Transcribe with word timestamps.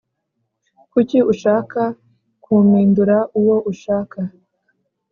Kucyi 0.91 1.19
ushaka 1.33 1.81
kumindura 2.43 3.17
uwo 3.39 3.57
ushaka 3.71 4.19